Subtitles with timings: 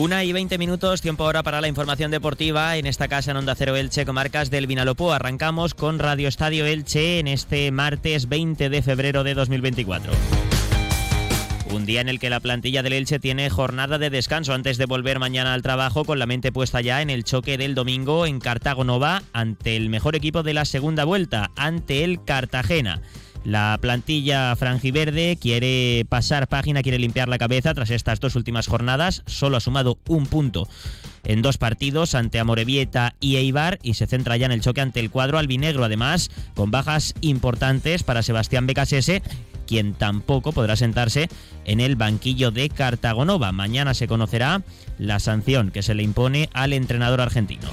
[0.00, 3.54] Una y veinte minutos, tiempo ahora para la información deportiva en esta casa en Onda
[3.54, 5.12] Cero Elche, comarcas del Vinalopó.
[5.12, 10.10] Arrancamos con Radio Estadio Elche en este martes 20 de febrero de 2024.
[11.72, 14.86] Un día en el que la plantilla del Elche tiene jornada de descanso antes de
[14.86, 18.40] volver mañana al trabajo con la mente puesta ya en el choque del domingo en
[18.40, 23.02] Cartago Nova ante el mejor equipo de la segunda vuelta, ante el Cartagena.
[23.44, 29.22] La plantilla franjiverde quiere pasar página, quiere limpiar la cabeza tras estas dos últimas jornadas.
[29.26, 30.68] Solo ha sumado un punto
[31.24, 35.00] en dos partidos ante Amorebieta y Eibar y se centra ya en el choque ante
[35.00, 39.22] el cuadro albinegro, además con bajas importantes para Sebastián Becasese
[39.70, 41.28] quien tampoco podrá sentarse
[41.64, 43.52] en el banquillo de Cartagonova.
[43.52, 44.62] Mañana se conocerá
[44.98, 47.68] la sanción que se le impone al entrenador argentino.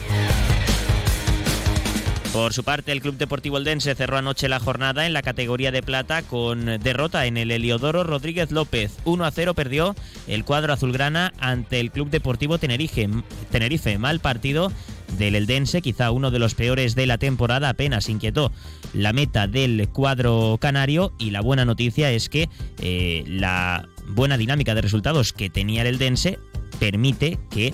[2.38, 5.82] Por su parte, el Club Deportivo Eldense cerró anoche la jornada en la categoría de
[5.82, 8.96] plata con derrota en el Heliodoro Rodríguez López.
[9.06, 9.96] 1 a 0 perdió
[10.28, 13.10] el cuadro azulgrana ante el Club Deportivo Tenerife.
[13.50, 14.72] Tenerife, mal partido
[15.18, 18.52] del Eldense, quizá uno de los peores de la temporada, apenas inquietó
[18.94, 22.50] la meta del cuadro canario y la buena noticia es que
[22.84, 26.38] eh, la buena dinámica de resultados que tenía el Eldense
[26.80, 27.74] permite que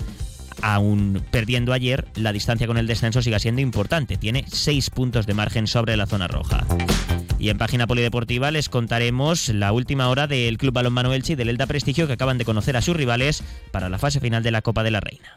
[0.64, 4.16] aún perdiendo ayer, la distancia con el descenso siga siendo importante.
[4.16, 6.64] Tiene seis puntos de margen sobre la zona roja.
[7.38, 11.50] Y en página polideportiva les contaremos la última hora del Club Balonmano Elche y del
[11.50, 13.42] Elda Prestigio que acaban de conocer a sus rivales
[13.72, 15.36] para la fase final de la Copa de la Reina.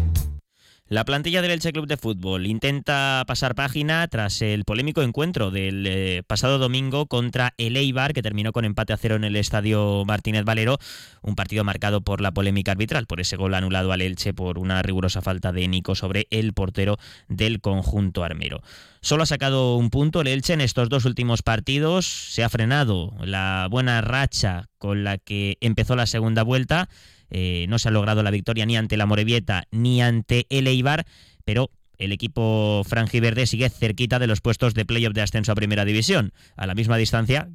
[0.91, 5.87] La plantilla del Elche Club de Fútbol intenta pasar página tras el polémico encuentro del
[5.87, 10.03] eh, pasado domingo contra el Eibar, que terminó con empate a cero en el estadio
[10.05, 10.79] Martínez Valero,
[11.21, 14.81] un partido marcado por la polémica arbitral, por ese gol anulado al Elche por una
[14.81, 16.97] rigurosa falta de Nico sobre el portero
[17.29, 18.61] del conjunto armero.
[18.99, 23.13] Solo ha sacado un punto el Elche en estos dos últimos partidos, se ha frenado
[23.21, 26.89] la buena racha con la que empezó la segunda vuelta
[27.31, 31.05] eh, no se ha logrado la victoria ni ante la Morevieta ni ante el Eibar,
[31.43, 35.85] pero el equipo franjiverde sigue cerquita de los puestos de playoff de ascenso a Primera
[35.85, 37.49] División, a la misma distancia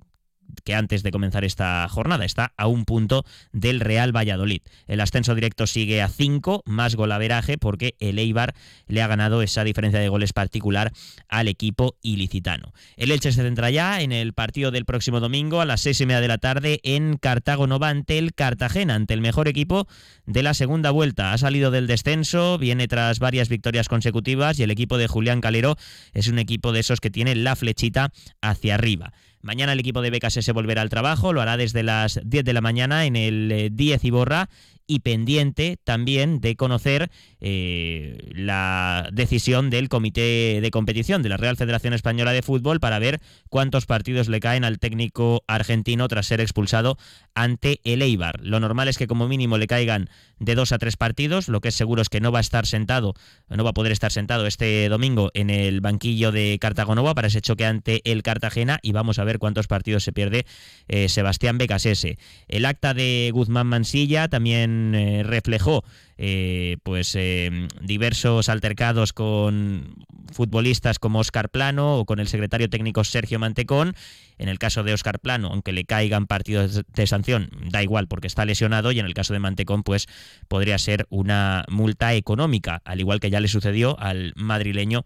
[0.65, 2.25] que antes de comenzar esta jornada.
[2.25, 4.62] Está a un punto del Real Valladolid.
[4.87, 8.55] El ascenso directo sigue a 5, más golaveraje, porque el Eibar
[8.87, 10.93] le ha ganado esa diferencia de goles particular
[11.28, 12.72] al equipo ilicitano.
[12.97, 16.06] El Elche se centra ya en el partido del próximo domingo a las seis y
[16.06, 19.87] media de la tarde en Cartago Nova ante el Cartagena, ante el mejor equipo
[20.27, 21.33] de la segunda vuelta.
[21.33, 25.77] Ha salido del descenso, viene tras varias victorias consecutivas y el equipo de Julián Calero
[26.12, 29.12] es un equipo de esos que tiene la flechita hacia arriba.
[29.42, 32.52] Mañana el equipo de Becas se volverá al trabajo, lo hará desde las 10 de
[32.52, 34.48] la mañana en el 10 eh, Iborra
[34.86, 37.10] y pendiente también de conocer
[37.41, 42.98] eh, la decisión del Comité de Competición de la Real Federación Española de Fútbol para
[42.98, 46.98] ver cuántos partidos le caen al técnico argentino tras ser expulsado
[47.34, 48.41] ante el Eibar.
[48.42, 50.08] Lo normal es que como mínimo le caigan
[50.38, 52.66] de dos a tres partidos, lo que es seguro es que no va a estar
[52.66, 53.14] sentado,
[53.48, 57.41] no va a poder estar sentado este domingo en el banquillo de Cartagonova para ese
[57.41, 60.46] choque ante el Cartagena y vamos a ver cuántos partidos se pierde
[60.88, 62.19] eh, Sebastián Becasese.
[62.48, 64.75] El acta de Guzmán Mansilla también
[65.25, 65.84] reflejó
[66.19, 73.04] eh, pues eh, diversos altercados con futbolistas como Oscar Plano o con el secretario técnico
[73.04, 73.94] Sergio Mantecón.
[74.38, 78.26] En el caso de Oscar Plano, aunque le caigan partidos de sanción, da igual porque
[78.26, 80.06] está lesionado y en el caso de Mantecón pues
[80.49, 85.05] podría ser una multa económica, al igual que ya le sucedió al madrileño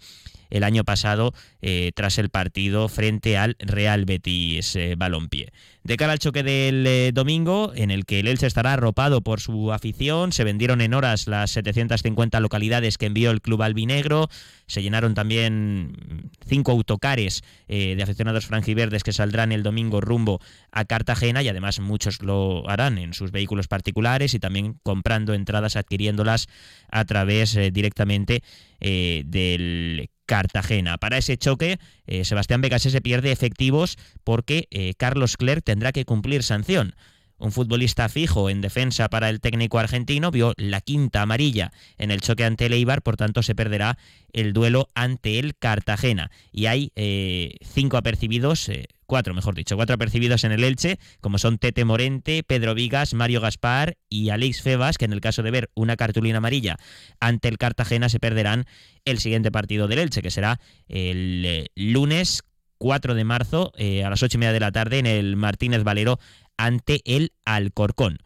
[0.50, 1.32] el año pasado
[1.62, 5.52] eh, tras el partido frente al Real Betis Balompié.
[5.84, 9.72] De cara al choque del domingo, en el que el Elche estará arropado por su
[9.72, 14.28] afición, se vendieron en horas las 750 localidades que envió el club albinegro,
[14.66, 21.42] se llenaron también cinco autocares de aficionados franjiverdes que saldrán el domingo rumbo a Cartagena
[21.42, 26.46] y además muchos lo harán en sus vehículos particulares y también comprando entradas, adquiriéndolas
[26.90, 28.42] a través directamente
[28.80, 30.96] del Cartagena.
[30.96, 36.44] Para ese choque, eh, Sebastián se pierde efectivos porque eh, Carlos Clerc tendrá que cumplir
[36.44, 36.94] sanción.
[37.40, 42.20] Un futbolista fijo en defensa para el técnico argentino vio la quinta amarilla en el
[42.20, 43.98] choque ante el Eibar, por tanto se perderá
[44.32, 46.30] el duelo ante el Cartagena.
[46.52, 48.70] Y hay eh, cinco apercibidos
[49.10, 53.40] cuatro, mejor dicho, cuatro percibidos en el Elche, como son Tete Morente, Pedro Vigas, Mario
[53.40, 56.76] Gaspar y Alex Febas, que en el caso de ver una cartulina amarilla
[57.18, 58.66] ante el Cartagena se perderán
[59.04, 62.44] el siguiente partido del Elche, que será el eh, lunes
[62.78, 65.82] 4 de marzo eh, a las ocho y media de la tarde en el Martínez
[65.82, 66.20] Valero
[66.60, 68.18] ante el Alcorcón.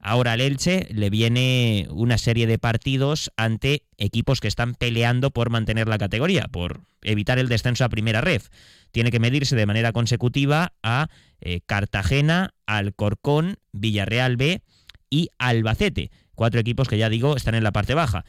[0.00, 5.50] Ahora al Elche le viene una serie de partidos ante equipos que están peleando por
[5.50, 8.48] mantener la categoría, por evitar el descenso a primera ref.
[8.92, 11.08] Tiene que medirse de manera consecutiva a
[11.40, 14.62] eh, Cartagena, Alcorcón, Villarreal B
[15.10, 16.10] y Albacete.
[16.34, 18.24] Cuatro equipos que ya digo están en la parte baja.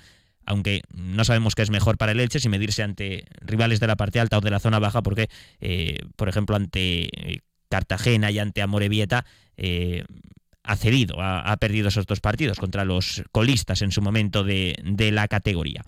[0.45, 3.95] Aunque no sabemos qué es mejor para el Elche si medirse ante rivales de la
[3.95, 5.29] parte alta o de la zona baja, porque,
[5.61, 7.39] eh, por ejemplo, ante eh,
[7.73, 9.25] Cartagena y ante Amorebieta,
[10.63, 14.75] ha cedido, ha, perdido esos dos partidos contra los colistas en su momento de,
[15.11, 15.83] la categoría.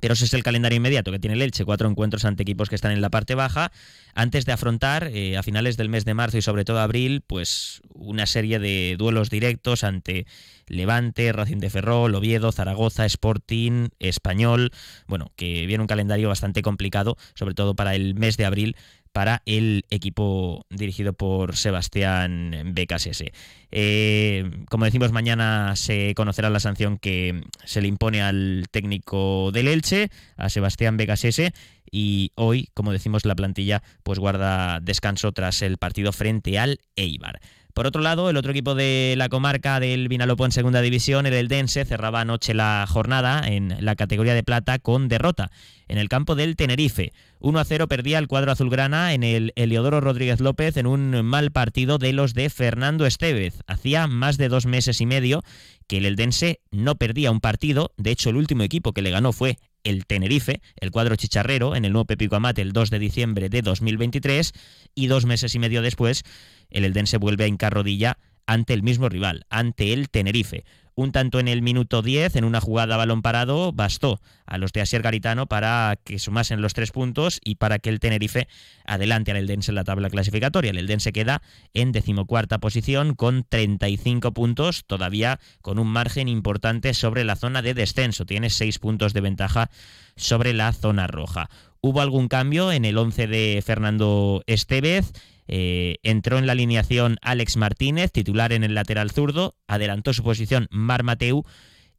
[0.00, 2.76] Pero ese es el calendario inmediato que tiene el Elche, cuatro encuentros ante equipos que
[2.76, 3.72] están en la parte baja,
[4.14, 7.80] antes de afrontar eh, a finales del mes de marzo y sobre todo abril, pues
[7.94, 10.24] una serie de duelos directos ante
[10.68, 14.70] Levante, Racing de Ferrol, Oviedo, Zaragoza, Sporting, Español,
[15.08, 18.76] bueno, que viene un calendario bastante complicado, sobre todo para el mes de abril,
[19.12, 23.32] para el equipo dirigido por Sebastián Becasese.
[23.70, 29.68] Eh, como decimos, mañana se conocerá la sanción que se le impone al técnico del
[29.68, 31.52] Elche, a Sebastián Becasese,
[31.90, 37.40] y hoy, como decimos, la plantilla pues guarda descanso tras el partido frente al Eibar.
[37.78, 41.32] Por otro lado, el otro equipo de la comarca del Vinalopó en segunda división, el
[41.32, 45.52] Eldense, cerraba anoche la jornada en la categoría de plata con derrota
[45.86, 47.12] en el campo del Tenerife.
[47.38, 51.52] 1 a 0 perdía el cuadro azulgrana en el Eliodoro Rodríguez López en un mal
[51.52, 53.60] partido de los de Fernando Estevez.
[53.68, 55.44] Hacía más de dos meses y medio
[55.86, 57.92] que el Eldense no perdía un partido.
[57.96, 61.84] De hecho, el último equipo que le ganó fue el Tenerife, el cuadro chicharrero, en
[61.84, 64.52] el nuevo Pepico Amate el 2 de diciembre de 2023.
[64.94, 66.22] Y dos meses y medio después
[66.70, 70.64] el Eldense vuelve a hincar rodilla ante el mismo rival, ante el Tenerife.
[70.98, 74.72] Un tanto en el minuto 10, en una jugada a balón parado, bastó a los
[74.72, 78.48] de Asier Garitano para que sumasen los tres puntos y para que el Tenerife
[78.84, 80.72] adelante al Eldense en la tabla clasificatoria.
[80.72, 81.40] El Eldense queda
[81.72, 87.74] en decimocuarta posición con 35 puntos, todavía con un margen importante sobre la zona de
[87.74, 88.26] descenso.
[88.26, 89.70] Tiene seis puntos de ventaja
[90.16, 91.48] sobre la zona roja.
[91.80, 95.12] Hubo algún cambio en el 11 de Fernando Estevez.
[95.46, 100.68] Eh, entró en la alineación Alex Martínez, titular en el lateral zurdo, adelantó su posición
[100.70, 101.44] Mar Mateu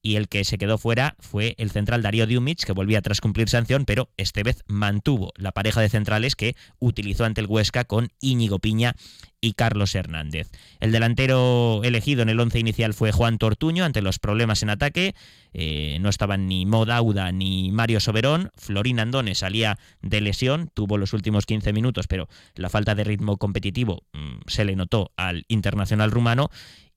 [0.02, 3.50] y el que se quedó fuera fue el central Darío Diumich, que volvía tras cumplir
[3.50, 8.10] sanción, pero este vez mantuvo la pareja de centrales que utilizó ante el Huesca con
[8.22, 8.96] Íñigo Piña
[9.42, 10.52] y Carlos Hernández.
[10.80, 15.16] El delantero elegido en el once inicial fue Juan Tortuño ante los problemas en ataque.
[15.54, 18.52] Eh, no estaban ni Modauda ni Mario Soberón.
[18.58, 23.38] Florín Andone salía de lesión, tuvo los últimos 15 minutos, pero la falta de ritmo
[23.38, 26.50] competitivo mm, se le notó al internacional rumano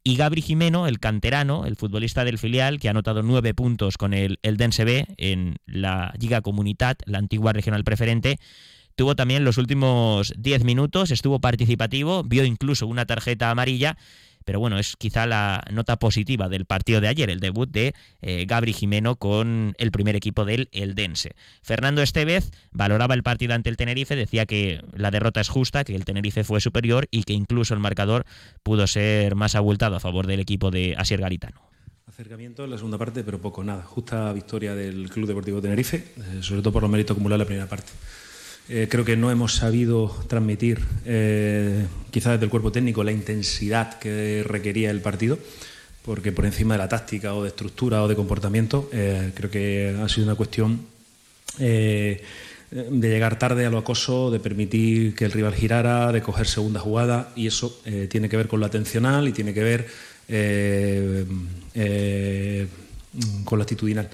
[0.04, 4.14] y Gabri Jimeno, el canterano, el futbolista del filial, que ha anotado nueve puntos con
[4.14, 8.38] el, el Dense B en la Liga Comunitat, la antigua regional preferente,
[8.96, 13.96] tuvo también los últimos diez minutos, estuvo participativo, vio incluso una tarjeta amarilla
[14.44, 18.44] pero bueno, es quizá la nota positiva del partido de ayer, el debut de eh,
[18.46, 21.32] Gabri Jimeno con el primer equipo del Eldense.
[21.62, 25.94] Fernando Estevez valoraba el partido ante el Tenerife, decía que la derrota es justa, que
[25.94, 28.24] el Tenerife fue superior y que incluso el marcador
[28.62, 31.60] pudo ser más abultado a favor del equipo de Asier Garitano.
[32.06, 33.82] Acercamiento en la segunda parte, pero poco, nada.
[33.84, 37.46] Justa victoria del Club Deportivo Tenerife, eh, sobre todo por los méritos acumulados en la
[37.46, 37.90] primera parte.
[38.68, 43.98] Eh, creo que no hemos sabido transmitir, eh, quizás desde el cuerpo técnico, la intensidad
[43.98, 45.38] que requería el partido,
[46.04, 49.96] porque por encima de la táctica o de estructura o de comportamiento, eh, creo que
[50.00, 50.92] ha sido una cuestión
[51.58, 52.22] de
[52.70, 57.30] llegar tarde a lo acoso, de permitir que el rival girara, de coger segunda jugada,
[57.36, 57.78] y eso
[58.08, 59.86] tiene que ver con lo atencional y tiene que ver
[63.44, 64.08] con lo actitudinal.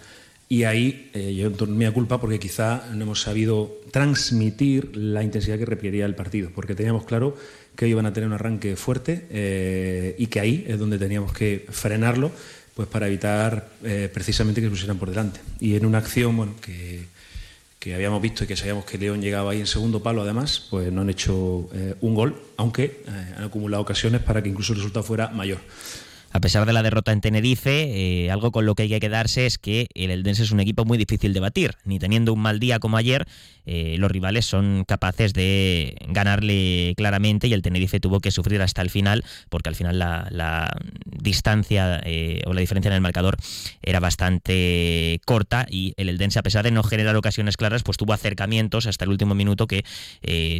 [0.48, 5.66] Y ahí eh, yo mi culpa porque quizá no hemos sabido transmitir la intensidad que
[5.66, 7.36] requería el partido, porque teníamos claro
[7.76, 11.66] que iban a tener un arranque fuerte eh, y que ahí es donde teníamos que
[11.68, 12.32] frenarlo
[12.74, 15.40] pues para evitar eh, precisamente que se pusieran por delante.
[15.60, 17.04] Y en una acción que,
[17.78, 20.90] que, habíamos visto y que sabíamos que León llegaba ahí en segundo palo además, pues
[20.92, 21.68] no han hecho
[22.00, 23.02] un gol, aunque
[23.36, 25.58] han acumulado ocasiones para que incluso el resultado fuera mayor.
[26.30, 29.46] A pesar de la derrota en Tenerife, eh, algo con lo que hay que quedarse
[29.46, 31.74] es que el Eldense es un equipo muy difícil de batir.
[31.84, 33.26] Ni teniendo un mal día como ayer,
[33.64, 38.82] eh, los rivales son capaces de ganarle claramente y el Tenerife tuvo que sufrir hasta
[38.82, 40.76] el final porque al final la,
[41.20, 43.36] distancia eh, o la diferencia en el marcador
[43.82, 48.12] era bastante corta y el Eldense a pesar de no generar ocasiones claras pues tuvo
[48.12, 49.84] acercamientos hasta el último minuto que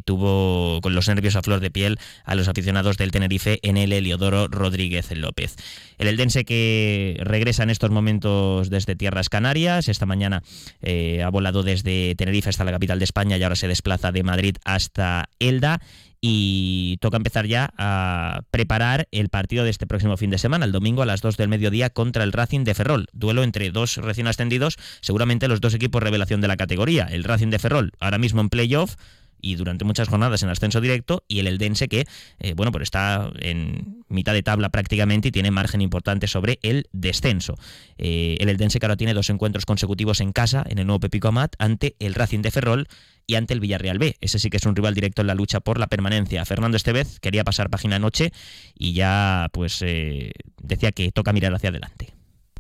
[0.05, 3.93] tuvo con los nervios a flor de piel a los aficionados del Tenerife en el
[3.93, 5.57] Heliodoro Rodríguez López.
[5.99, 10.43] El Eldense que regresa en estos momentos desde Tierras Canarias, esta mañana
[10.83, 14.23] eh, ha volado desde Tenerife hasta la capital de España y ahora se desplaza de
[14.23, 15.81] Madrid hasta Elda
[16.21, 20.73] y toca empezar ya a preparar el partido de este próximo fin de semana, el
[20.73, 23.07] domingo a las 2 del mediodía contra el Racing de Ferrol.
[23.13, 27.05] Duelo entre dos recién ascendidos, seguramente los dos equipos revelación de la categoría.
[27.05, 28.97] El Racing de Ferrol ahora mismo en playoff,
[29.41, 32.07] y durante muchas jornadas en ascenso directo y el Eldense que
[32.39, 36.89] eh, bueno pues está en mitad de tabla prácticamente y tiene margen importante sobre el
[36.93, 37.55] descenso
[37.99, 41.29] eh, el Eldense que ahora tiene dos encuentros consecutivos en casa en el nuevo Pepico
[41.29, 42.89] Amat ante el Racing de Ferrol
[43.29, 44.17] y ante el Villarreal B.
[44.21, 46.45] Ese sí que es un rival directo en la lucha por la permanencia.
[46.45, 48.33] Fernando Estevez quería pasar página anoche
[48.77, 52.09] y ya pues eh, decía que toca mirar hacia adelante.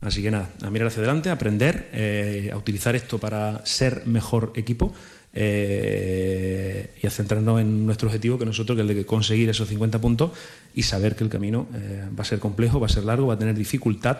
[0.00, 4.52] Así que nada, a mirar hacia adelante, a aprender, a utilizar esto para ser mejor
[4.54, 4.94] equipo
[5.40, 9.68] eh, y a centrarnos en nuestro objetivo, que nosotros, que es el de conseguir esos
[9.68, 10.32] 50 puntos
[10.74, 13.34] y saber que el camino eh, va a ser complejo, va a ser largo, va
[13.34, 14.18] a tener dificultad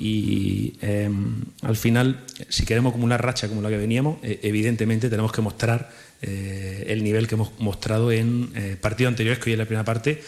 [0.00, 5.08] y em, al final, si queremos como una racha como la que veníamos, eh, evidentemente
[5.08, 5.90] tenemos que mostrar
[6.22, 8.50] el nivel que hemos mostrado en
[8.82, 10.20] partidos anteriores, que hoy en la primera parte,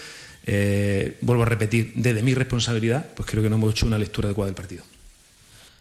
[1.20, 4.46] vuelvo a repetir, desde mi responsabilidad, pues creo que no hemos hecho una lectura adecuada
[4.46, 4.84] del partido.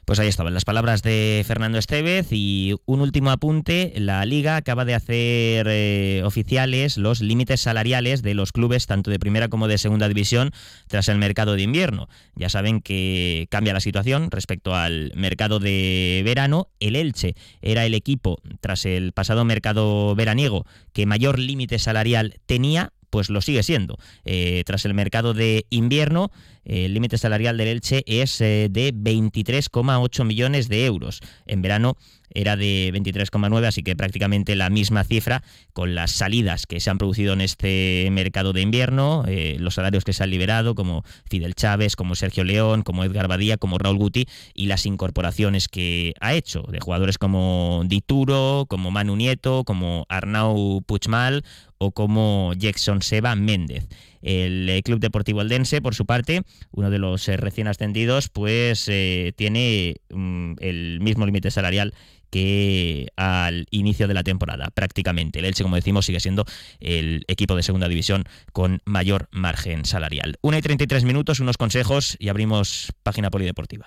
[0.05, 4.83] Pues ahí estaban las palabras de Fernando Estevez y un último apunte, la liga acaba
[4.83, 9.77] de hacer eh, oficiales los límites salariales de los clubes tanto de primera como de
[9.77, 10.51] segunda división
[10.87, 12.09] tras el mercado de invierno.
[12.35, 16.67] Ya saben que cambia la situación respecto al mercado de verano.
[16.79, 22.91] El Elche era el equipo tras el pasado mercado veraniego que mayor límite salarial tenía
[23.11, 23.97] pues lo sigue siendo.
[24.25, 26.31] Eh, tras el mercado de invierno,
[26.63, 31.21] el límite salarial del Elche es eh, de 23,8 millones de euros.
[31.45, 31.97] En verano
[32.33, 36.97] era de 23,9, así que prácticamente la misma cifra con las salidas que se han
[36.97, 41.55] producido en este mercado de invierno, eh, los salarios que se han liberado, como Fidel
[41.55, 46.33] Chávez, como Sergio León, como Edgar Badía, como Raúl Guti, y las incorporaciones que ha
[46.33, 51.43] hecho de jugadores como Dituro, como Manu Nieto, como Arnau Puchmal
[51.77, 53.87] o como Jackson Seba Méndez.
[54.21, 58.89] El eh, Club Deportivo Eldense, por su parte, uno de los eh, recién ascendidos, pues
[59.35, 61.93] tiene mm, el mismo límite salarial
[62.31, 65.39] que al inicio de la temporada, prácticamente.
[65.39, 66.45] El Elche, como decimos, sigue siendo
[66.79, 68.23] el equipo de segunda división
[68.53, 70.37] con mayor margen salarial.
[70.41, 73.85] Una y 33 minutos, unos consejos y abrimos página polideportiva.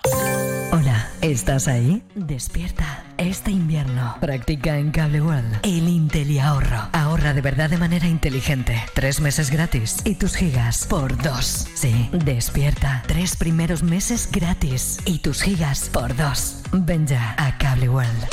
[1.31, 2.03] ¿Estás ahí?
[2.13, 3.03] Despierta.
[3.17, 6.89] Este invierno practica en Cable World el Intel ahorro.
[6.91, 8.81] Ahorra de verdad de manera inteligente.
[8.93, 11.67] Tres meses gratis y tus gigas por dos.
[11.73, 13.03] Sí, despierta.
[13.07, 16.61] Tres primeros meses gratis y tus gigas por dos.
[16.71, 18.25] Ven ya a Cable World.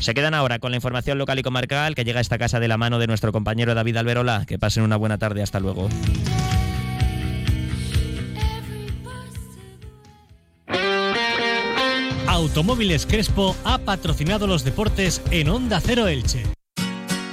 [0.00, 2.68] Se quedan ahora con la información local y comarcal que llega a esta casa de
[2.68, 4.44] la mano de nuestro compañero David Alberola.
[4.46, 5.42] Que pasen una buena tarde.
[5.42, 5.88] Hasta luego.
[12.28, 16.57] Automóviles Crespo ha patrocinado los deportes en Onda Cero Elche.